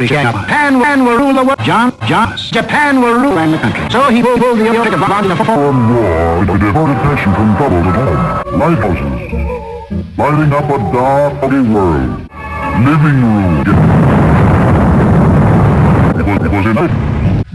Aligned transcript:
inevitable 0.00 0.08
these 0.08 0.10
countries 0.10 0.10
gang 0.10 0.26
up. 0.26 0.34
Japan, 0.34 0.72
Japan 0.80 1.04
will 1.04 1.18
rule 1.18 1.34
the 1.34 1.44
world. 1.44 1.60
John, 1.60 1.92
John, 2.06 2.36
Japan 2.36 3.00
will 3.00 3.14
rule 3.14 3.34
the 3.34 3.58
country. 3.58 3.90
So 3.90 4.08
he 4.08 4.22
will 4.22 4.38
pull 4.38 4.56
the 4.56 4.68
Olympic 4.68 5.00
bond 5.00 5.26
in 5.26 5.30
the 5.30 5.36
football. 5.36 5.72
One 5.72 5.94
war, 5.94 6.40
I 6.40 6.56
divert 6.58 6.90
attention 6.96 7.34
from 7.34 7.56
troubles 7.56 7.86
at 7.86 7.94
home. 7.96 8.58
Lighthouses. 8.58 9.20
Lighting 10.16 10.52
up 10.52 10.70
a 10.70 10.78
dark, 10.92 11.40
foggy 11.40 11.60
world. 11.68 12.28
Living 12.80 13.20
room. 13.20 13.60
It 16.16 16.24
was, 16.24 16.38
it 16.44 16.50
was 16.50 16.64
in, 16.66 16.76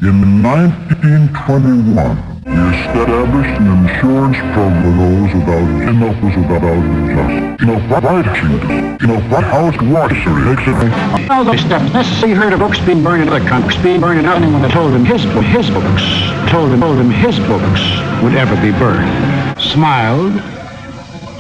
in 0.08 0.44
1921. 0.44 2.35
We 2.56 2.62
established 2.72 3.60
an 3.60 3.68
insurance 3.84 4.40
those 4.56 5.34
without 5.36 5.68
enough 5.92 6.16
was 6.24 6.36
without 6.40 6.64
just. 6.64 7.60
You 7.60 7.68
what 7.92 8.04
writing, 8.08 8.96
you 8.96 9.08
know, 9.12 9.20
what 9.28 9.44
house 9.44 9.76
water 9.84 10.16
makes 10.16 10.64
it. 10.64 11.30
All 11.30 11.44
those 11.44 11.60
steps 11.60 11.92
necessary. 11.92 12.32
He 12.32 12.36
heard 12.36 12.54
of 12.54 12.60
books 12.60 12.80
being 12.80 13.04
burned 13.04 13.24
in 13.24 13.28
other 13.28 13.44
countries, 13.44 13.76
being 13.84 14.00
burned 14.00 14.20
in 14.20 14.26
anyone 14.26 14.62
that 14.62 14.72
told 14.72 14.94
him 14.94 15.04
his 15.04 15.26
book, 15.36 15.44
his 15.44 15.68
books, 15.70 16.04
told 16.48 16.72
him, 16.72 16.80
told 16.80 16.96
him 16.96 17.12
his 17.12 17.36
books 17.44 17.84
would 18.24 18.40
ever 18.40 18.56
be 18.64 18.72
burned. 18.80 19.12
Smiled, 19.60 20.40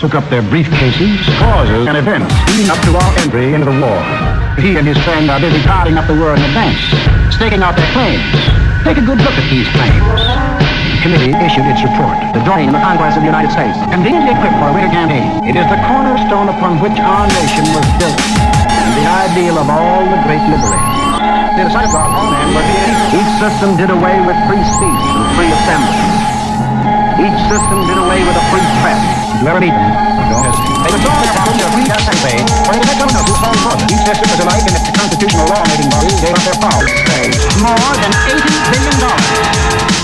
took 0.04 0.20
up 0.20 0.28
their 0.28 0.44
briefcases, 0.44 1.16
causes, 1.40 1.88
and 1.88 1.96
events 1.96 2.28
leading 2.52 2.68
up 2.68 2.84
to 2.84 2.92
our 2.92 3.12
entry 3.24 3.56
into 3.56 3.72
the 3.72 3.78
war. 3.80 4.04
He 4.60 4.76
and 4.76 4.84
his 4.84 5.00
friend 5.08 5.32
are 5.32 5.40
busy 5.40 5.64
carving 5.64 5.96
up 5.96 6.12
the 6.12 6.18
war 6.20 6.36
in 6.36 6.44
advance, 6.44 6.84
staking 7.32 7.64
out 7.64 7.80
their 7.80 7.88
claims. 7.96 8.36
Take 8.84 9.00
a 9.00 9.06
good 9.08 9.24
look 9.24 9.32
at 9.40 9.48
these 9.48 9.68
claims 9.72 10.44
committee 11.06 11.38
issued 11.38 11.69
its 11.69 11.86
report, 11.86 12.18
the 12.34 12.42
of 12.42 12.74
the 12.74 12.81
Congress 12.81 13.13
of 13.13 13.22
the 13.22 13.30
United 13.30 13.54
States, 13.54 13.78
conveniently 13.94 14.34
equipped 14.34 14.57
for 14.57 14.74
a 14.74 14.74
winter 14.74 14.90
campaign. 14.90 15.30
It 15.46 15.54
is 15.54 15.68
the 15.69 15.78
cornerstone 15.86 16.50
upon 16.50 16.81
which 16.81 16.98
our 16.98 17.30
nation 17.30 17.62
was 17.78 17.86
built, 18.02 18.18
and 18.18 18.90
the 18.98 19.06
ideal 19.06 19.62
of 19.62 19.69
all 19.69 20.02
the 20.02 20.18
great 20.25 20.42
liberators. 20.50 20.98
The 21.62 21.69
of 21.69 22.02
Each 23.13 23.31
system 23.38 23.78
did 23.78 23.94
away 23.94 24.18
with 24.25 24.34
free 24.50 24.66
speech 24.66 25.04
and 25.13 25.25
free 25.38 25.54
assembly. 25.54 25.94
Each 27.22 27.40
system 27.54 27.86
did 27.86 28.02
away 28.02 28.25
with 28.25 28.42
a 28.42 28.46
free 28.50 28.66
press. 28.81 28.98
Hesitate. 29.46 29.78
They 29.78 30.90
were 30.90 31.06
talking 31.06 31.30
about 31.30 31.54
the 31.54 31.69
free 31.69 31.86
assembly, 31.86 32.42
or 32.66 32.74
in 32.74 32.81
effect, 32.81 32.98
someone 32.98 33.13
else 33.13 33.30
who 33.30 33.38
problems. 33.62 33.94
Each 33.94 34.04
system 34.10 34.25
was 34.25 34.42
alike 34.42 34.66
in 34.66 34.74
its 34.74 34.90
constitutional 34.90 35.46
law-making 35.54 35.90
bodies 35.94 36.18
gave 36.18 36.34
up 36.34 36.42
their 36.50 36.57
power. 36.66 36.81
More 37.62 37.94
than 37.94 38.12
$80 38.42 38.44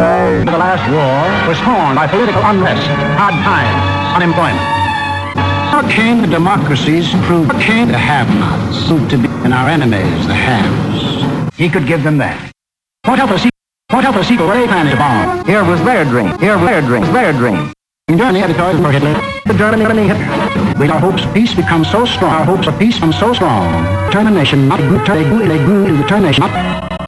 and 0.00 0.48
The 0.48 0.52
last 0.52 0.84
war 0.92 1.48
was 1.48 1.58
torn 1.60 1.96
by 1.96 2.06
political 2.06 2.42
unrest, 2.44 2.86
hard 3.16 3.34
times, 3.44 4.16
unemployment. 4.16 4.60
How 5.70 5.82
came 5.88 6.20
the 6.20 6.26
democracies 6.26 7.10
proved 7.24 7.52
came 7.60 7.88
the 7.88 7.98
have-nots, 7.98 8.88
to 9.10 9.16
be, 9.18 9.28
and 9.44 9.54
our 9.54 9.68
enemies, 9.68 10.26
the 10.26 10.34
haves? 10.34 11.56
He 11.56 11.68
could 11.68 11.86
give 11.86 12.02
them 12.02 12.18
that. 12.18 12.52
What 13.04 13.18
help 13.18 13.30
us? 13.30 13.46
What 13.90 14.04
help 14.04 14.16
us 14.16 14.30
equal 14.30 14.46
what 14.46 14.54
they 14.54 14.66
planned 14.66 14.90
to 14.90 14.96
bomb? 14.96 15.44
Here 15.46 15.64
was 15.64 15.82
their 15.84 16.04
dream. 16.04 16.38
Here 16.38 16.56
was 16.56 16.66
their 16.66 16.82
dream. 16.82 17.02
Their 17.12 17.32
dream. 17.32 17.72
In 18.08 18.18
Germany, 18.18 18.54
toys 18.54 18.78
for 18.80 18.92
Hitler. 18.92 19.14
The 19.46 19.54
German 19.54 19.82
enemy 19.82 20.08
Hitler. 20.08 20.49
With 20.80 20.88
our 20.88 20.98
hopes 20.98 21.24
of 21.26 21.34
peace 21.34 21.54
become 21.54 21.84
so 21.84 22.06
strong, 22.06 22.32
our 22.32 22.44
hopes 22.46 22.66
of 22.66 22.78
peace 22.78 22.94
become 22.94 23.12
so 23.12 23.34
strong. 23.34 24.10
Termination, 24.10 24.66
not 24.66 24.80
good, 24.80 25.04
termination, 25.04 26.40
not 26.40 26.89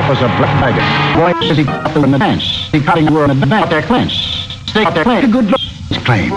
blue, 0.06 0.14
a 0.14 0.28
black 0.38 0.74
at 0.78 1.16
Boy, 1.18 1.46
Is 1.46 1.56
he 1.58 1.62
in 1.62 2.14
advance? 2.14 2.70
He 2.70 2.80
cutting 2.80 3.12
were 3.12 3.24
in 3.24 3.30
advance 3.30 3.70
their 3.70 3.82
claims. 3.82 4.12
State 4.66 4.92
their 4.94 5.04
claims. 5.04 5.32
Good 5.32 5.48
claims. 6.04 6.32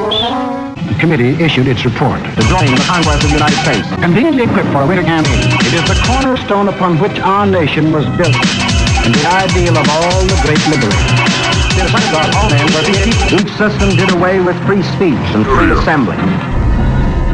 The 0.90 0.96
committee 1.00 1.38
issued 1.44 1.68
its 1.68 1.86
report. 1.86 2.22
The 2.36 2.46
drawing 2.50 2.74
of 2.74 2.80
the 2.80 2.86
Conquest 2.86 3.24
of 3.24 3.30
the 3.30 3.38
United 3.38 3.60
States. 3.62 3.88
Conveniently 4.02 4.44
equipped 4.44 4.70
for 4.70 4.82
a 4.82 4.88
winter 4.88 5.04
campaign. 5.04 5.38
It 5.62 5.74
is 5.74 5.86
the 5.86 6.00
cornerstone 6.08 6.68
upon 6.68 7.00
which 7.00 7.20
our 7.20 7.46
nation 7.46 7.92
was 7.92 8.06
built. 8.18 8.36
And 9.06 9.14
the 9.14 9.26
ideal 9.30 9.78
of 9.78 9.86
all 9.90 10.22
the 10.26 10.38
great 10.42 10.62
liberators. 10.68 11.30
Each 13.32 13.52
system 13.58 13.96
did 13.96 14.12
away 14.12 14.40
with 14.40 14.58
free 14.66 14.84
speech 14.84 15.26
and 15.36 15.46
free 15.46 15.72
assembly. 15.72 16.18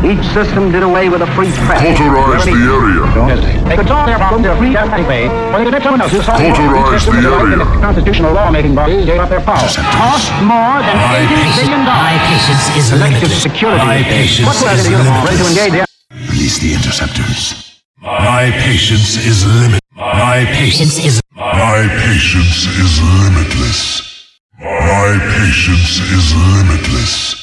Each 0.05 0.21
system 0.37 0.71
did 0.71 0.83
away 0.83 1.09
with 1.09 1.21
a 1.21 1.29
free 1.33 1.49
press. 1.65 1.81
Culturize 1.81 2.45
the 2.45 2.53
area. 2.53 3.65
They 3.65 3.75
could 3.75 3.87
solve 3.87 4.05
their 4.05 4.21
problem 4.21 4.43
their 4.45 4.55
free 4.55 4.69
way, 5.09 5.25
or 5.49 5.57
they 5.57 5.65
could 5.65 5.73
let 5.73 5.81
someone 5.81 6.01
else 6.01 6.11
who 6.13 6.21
solve 6.21 6.37
Culturize 6.37 7.09
the 7.09 7.25
area. 7.25 7.57
The 7.57 7.81
constitutional 7.81 8.33
lawmaking 8.33 8.75
bodies 8.75 9.03
gave 9.05 9.19
up 9.19 9.29
their 9.29 9.41
power. 9.41 9.65
Cost 9.97 10.29
more 10.45 10.77
than 10.85 10.93
My 10.93 11.25
eighty 11.25 11.33
patience, 11.33 11.73
my 11.73 11.89
dollars. 11.89 12.21
patience 12.29 12.65
is 12.77 12.85
Elective 12.93 13.33
security. 13.33 13.81
My 13.81 14.03
patience 14.03 14.45
What's 14.45 14.61
is 14.61 14.85
the 14.85 14.91
uniform? 14.93 15.25
Ready 15.25 15.37
to 15.41 15.47
engage 15.49 15.73
Release 16.29 16.57
the 16.61 16.73
interceptors. 16.77 17.81
My 17.97 18.53
patience 18.61 19.17
is 19.17 19.41
limit. 19.45 19.81
My 19.95 20.45
patience 20.53 21.01
is. 21.03 21.19
My 21.33 21.89
Patience 22.05 22.69
is 22.77 23.01
limitless. 23.01 24.37
My 24.61 25.17
patience 25.33 25.97
is 26.13 26.25
limitless. 26.35 27.35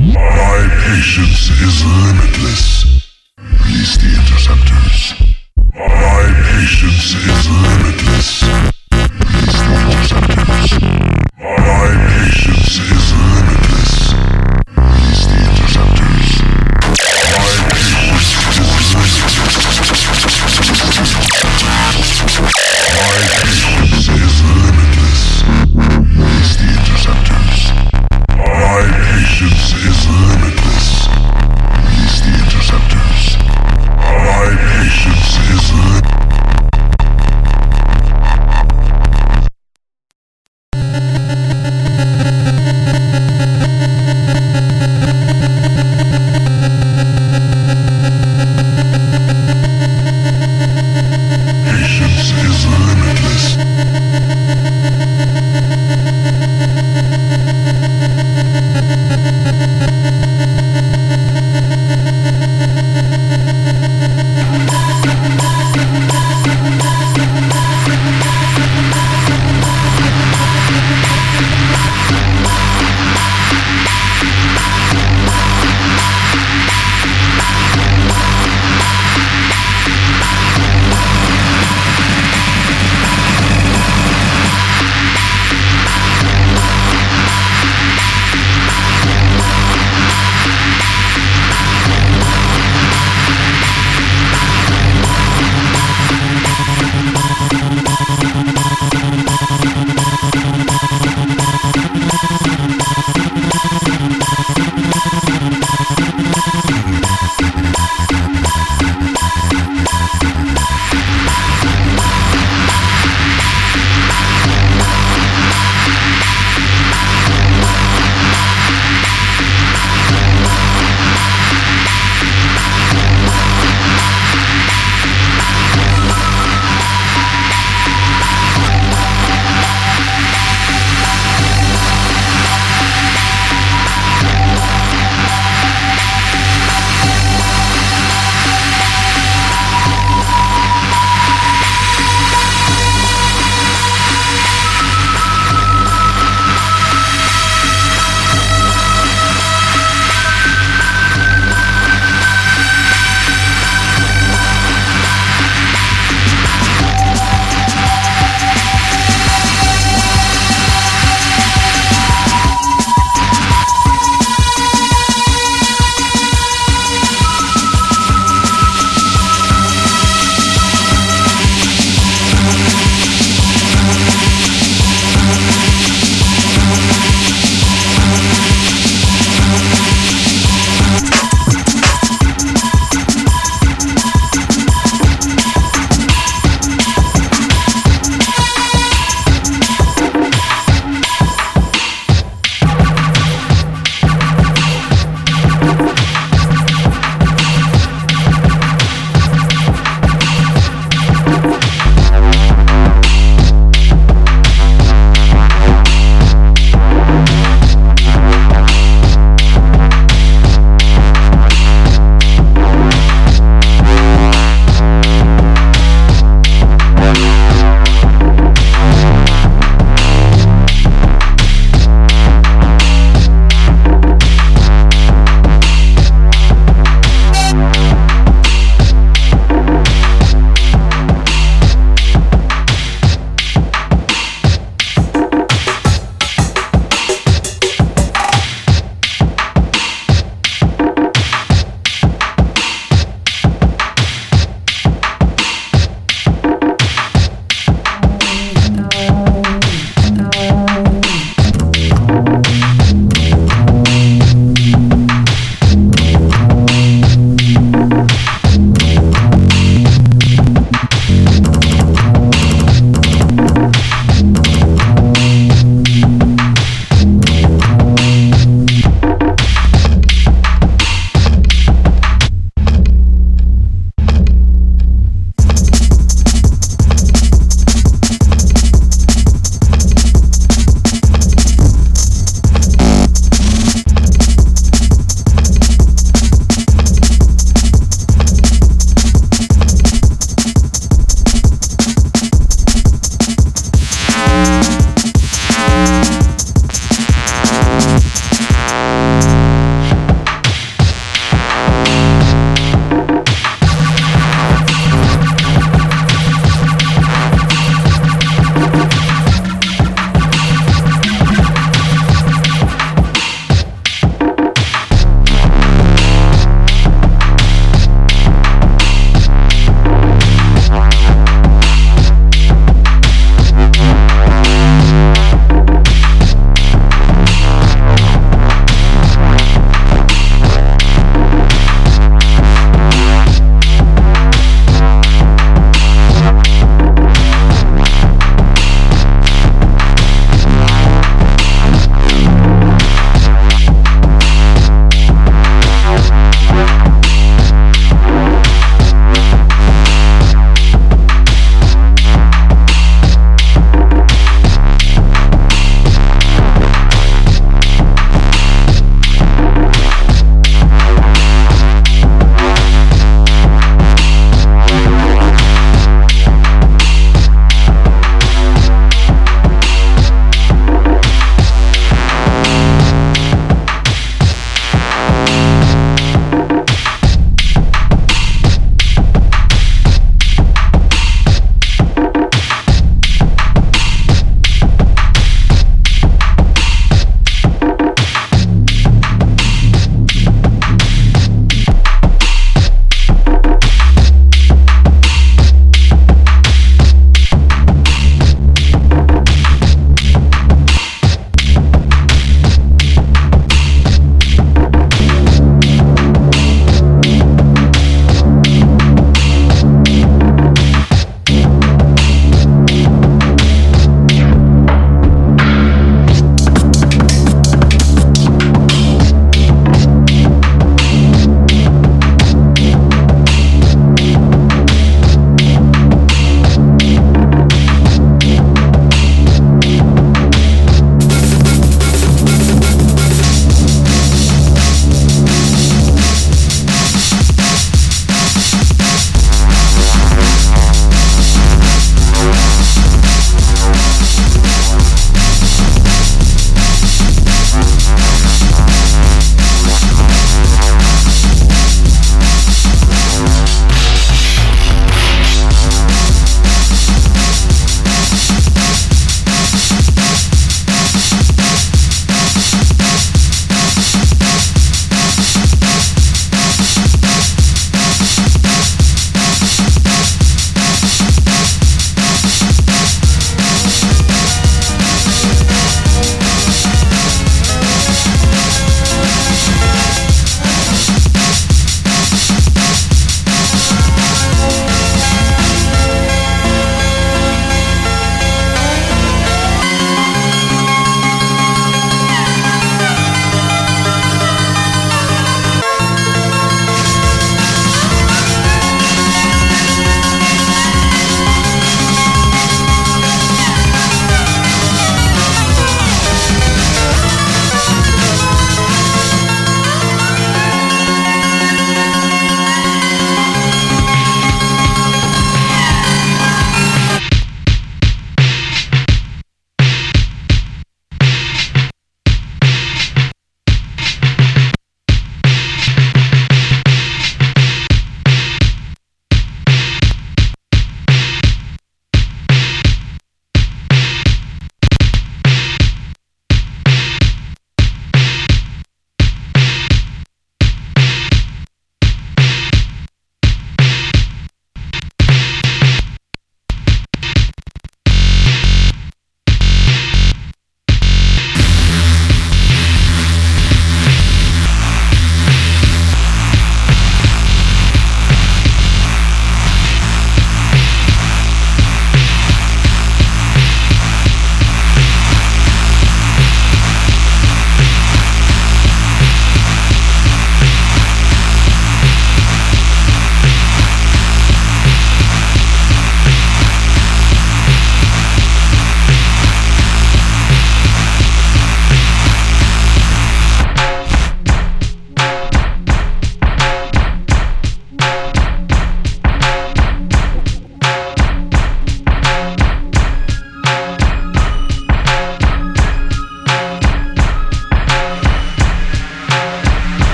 My 0.00 0.66
patience 0.82 1.50
is 1.60 1.84
limitless. 1.84 3.02
Release 3.36 3.98
the 3.98 4.08
interceptors. 4.08 5.12
My 5.74 6.24
patience 6.48 7.14
is 7.14 7.50
limitless. 7.50 8.79